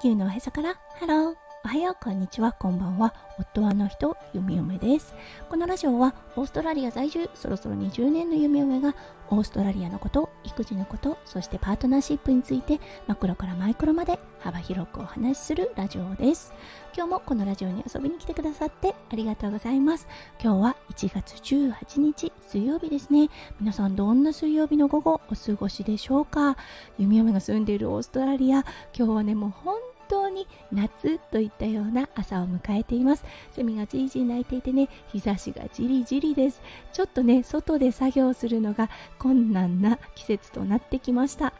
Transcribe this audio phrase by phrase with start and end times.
[0.00, 0.78] 球のおへそから。
[1.00, 1.96] ハローおはよう。
[2.00, 2.52] こんにちは。
[2.52, 3.12] こんばんは。
[3.36, 5.12] 夫はの人弓嫁です。
[5.50, 7.28] このラジオはオーストラリア在住。
[7.34, 8.94] そろそろ20年の弓嫁が
[9.28, 16.52] オーストラリアのこと育児のことそしてパートナーシップについてマクロからマイクロまで幅広くお話しするラジオです。
[16.96, 20.06] 今日もこのラジオに遊びに来てくださってありがとうございます。
[20.40, 23.30] 今日は1月18日水曜日ですね。
[23.60, 26.56] 皆さんどんな水曜日の午後お過ごしでしょうか？
[26.98, 28.64] 弓嫁が住んでいるオーストラリア。
[28.96, 29.74] 今日はねもう本
[30.08, 33.24] 当に夏といったような朝を迎えています。
[33.52, 36.60] セミがじいじい鳴いていてね日差しがじりじりです。
[36.92, 41.52] ちょっとね外で作業するのが困難な季節となってきました。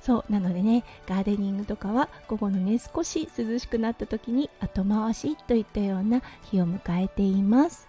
[0.00, 7.88] そうなのでねガーデニングとかは午後のね少し涼しくなった時に後回しといったような日を迎えています。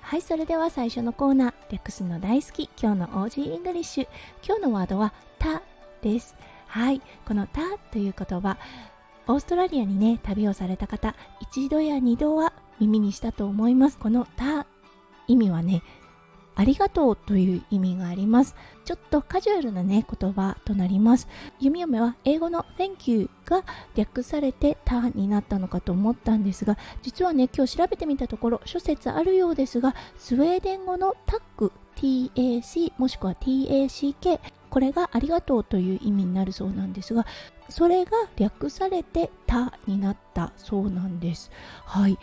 [0.00, 2.70] はいそれでは最初のコーナー略すの大好き。
[2.80, 4.08] 今日の Aussie English。
[4.42, 5.62] 今日のワードは「た」
[6.02, 6.36] です。
[6.66, 7.60] はいこの「た」
[7.92, 8.56] という言葉
[9.26, 13.98] オーストラリアにね旅をされた方一度や二度は耳にしたと思います。
[13.98, 14.66] この「た」
[15.28, 15.82] 意味はね
[16.56, 18.54] ありがとうという意味があります。
[18.84, 21.28] ちょっとカジュアルなね言葉となります。
[21.58, 37.26] 弓嫁は英語の Thank you が略されてターになったのかと思ったんですが実はね今日調べてみたところ諸説あるようですがスウェーデン語のタック TAC もしくは TACK これがありがとうという意味になるそうなんですが
[37.68, 41.50] それが略されて「た」になったそうなんです。
[41.84, 42.18] はい。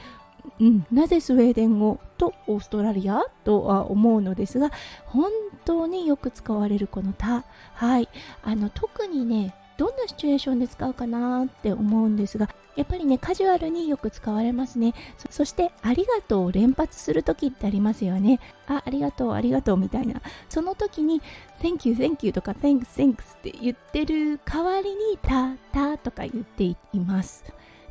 [0.62, 4.72] うん、なぜスウェーデン語とオーストラリアとは思うのですが
[5.06, 5.30] 本
[5.66, 7.44] 当によく使われるこの「た」
[7.76, 8.08] はい。
[8.44, 14.94] あの特にねどんなシチュエーションで使うかなって思うんですがやっぱりねカジュアルによく使われますね。
[15.32, 18.40] そしてありがとうを連発する時ってありますよね。
[18.68, 20.22] あありがとうありがとうみたいな。
[20.48, 21.22] その時に
[21.60, 27.44] Thank you thank you とか Thanks thanks って言ってる代わりにたたとか言っています。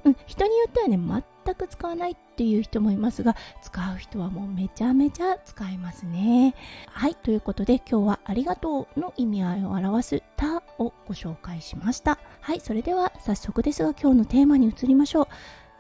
[0.04, 0.96] うん、人によってはね
[1.44, 6.54] 全く使わないっっていう人もいますが使う人はもうめちゃめちゃ使いますね。
[6.90, 12.18] はいということで今日はありがとうの意味合いを表すたをご紹介しました。
[12.42, 15.28] はいそれでは早速ですが今日のテーマに移りましょう。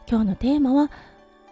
[0.08, 0.90] 今日のテーマは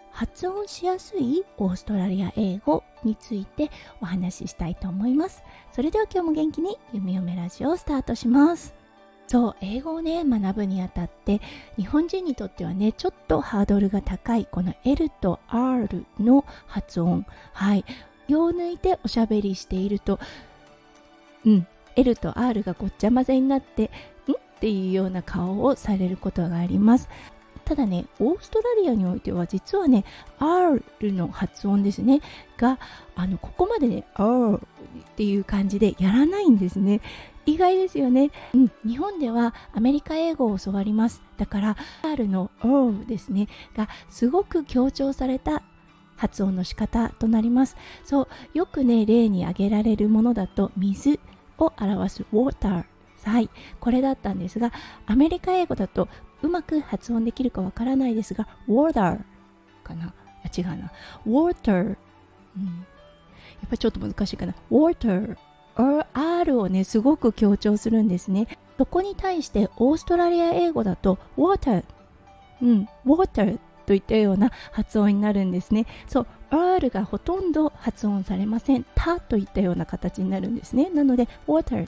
[0.09, 3.69] 発音しやすいオーストラリア英語について
[4.01, 5.43] お話ししたいと思います。
[5.71, 8.84] それでは今日も元気に弓嫁ラジオをスタートします。
[9.27, 11.41] そう英語をね学ぶにあたって
[11.77, 17.25] 日本人にとってはねちょっとハードルが高いこの L と R の発音。
[17.53, 17.85] はい。
[18.29, 20.19] を抜いておしゃべりしていると
[21.45, 21.67] うん。
[21.95, 23.89] L と R がごっちゃ混ぜになってんっ
[24.59, 27.09] ていうような顔をされることがあります。
[27.65, 30.05] ただねオーストラリアにおいては実はね
[30.39, 32.21] R の発音ですね。
[32.57, 32.79] が
[33.15, 34.59] あのここまでね R っ
[35.15, 37.01] ていう感じでやらないんですね。
[37.47, 41.21] 意外ですよね、うん、日本ではアメリカ英語を教わります。
[41.37, 43.47] だから R の O ですね。
[43.75, 45.63] がすごく強調された
[46.15, 47.75] 発音の仕方となります。
[48.03, 51.19] そうよくね例に挙げられるものだと水
[51.57, 52.85] を表す water
[53.23, 53.49] はい。
[53.79, 54.71] これだったんですが
[55.07, 56.07] アメリカ英語だと
[56.41, 59.19] うまく発音できるかわからないですが water
[59.83, 60.13] かな？
[60.43, 60.91] あ違うな。
[61.27, 61.95] Water、うん、やっ
[63.61, 64.53] ぱりちょっと難しいかな。
[64.71, 65.37] Water
[66.13, 68.47] R をねすごく強調するんですね。
[68.77, 71.83] そこに対してオーストラリア英語だと water
[72.61, 72.87] うん。
[73.05, 75.85] Water といったような発音になるんですね。
[76.07, 76.27] そう。
[76.49, 78.85] R がほとんど発音されません。
[78.95, 80.89] たといったような形になるんですね。
[80.89, 81.87] なので water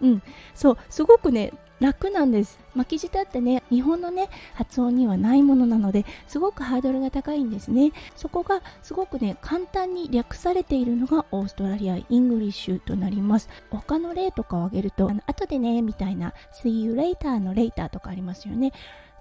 [0.00, 0.22] うん。
[0.54, 0.78] そう。
[0.88, 2.58] すごくね楽なんです。
[2.74, 7.92] 巻き舌ってね日本のね発音にはないものなのですごくハードルが高いんですね。
[8.16, 13.48] そこがすごくね簡単に略されているのがオーストラリア English となります。
[13.70, 18.72] 他の例とかを挙げるとあの後でねみたいな See you later の later とかありますよね。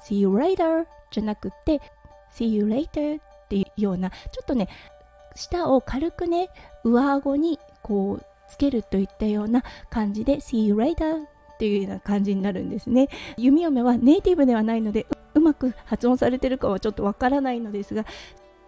[0.03, 1.81] See you later じゃなくて
[2.33, 4.67] See you later っていうようなちょっとね
[5.33, 6.49] 舌を軽くね
[6.83, 11.25] 上顎にこうつけるといったような感じで See you later
[11.59, 13.09] っていうような感じになるんですね。
[13.35, 18.05] 弓嫁はネイティブではないのでうまく発音されてるかはちょっとわからないのですが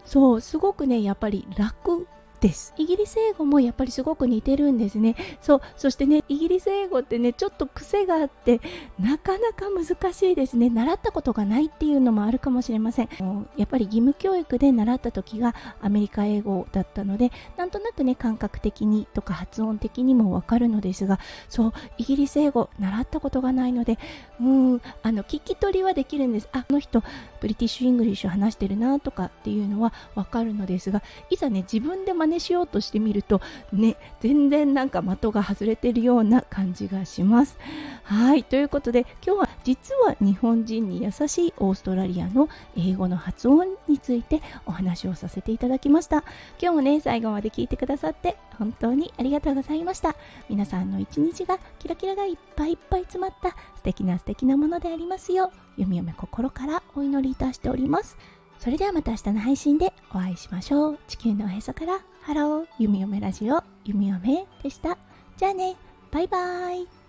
[0.03, 2.05] そうすごくねやっぱり楽
[2.41, 2.73] です。
[2.75, 5.15] イギリス英語もやっぱりすごく似てるんですね。
[5.41, 8.59] そうそしてねイギリス英語ってねちょっと癖があって
[8.99, 10.69] なかなか難しいですね。
[10.69, 13.09] 習ったことがないっていうのもあるかもしれません。
[13.55, 23.99] やっぱり義務教育で習った時がアメリカ英語だったのでなんとなくね感覚的にとか発音的にもわかるのですがそうイギリス英語習ったことがないので
[24.39, 26.49] うんあの聞き取りはできるんです。
[26.51, 27.03] あこの人
[27.39, 33.41] British English 話してるなとかっていうのはわかるのですがいざね自分で真似しようとしてみると
[33.71, 37.57] ね全然なんか的が外れてるような感じがします。
[38.03, 38.43] はい。
[38.43, 46.23] ということで今日は実は日本人に優しいオーストラリアの英語の発音についてお話をさせていただきました。
[46.59, 50.15] 今日もね最後まで聞いてくださって本当にありがとうございました。
[50.49, 58.17] 皆さんの一日がキラキラがいっぱいいっぱい詰まった素敵な素敵なものでありますよう弓嫁心からお祈りいたしております。
[58.61, 60.99] それではまた明日の配信でお会いしましょう。
[61.07, 62.65] 地球のおへそからハロー。
[62.77, 63.63] 弓嫁ラジオ。
[63.85, 64.99] 弓嫁でした。
[65.35, 65.75] じゃあね。
[66.11, 67.00] バイバーイ。